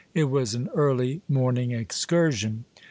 [0.15, 2.65] It was an early morning excursion.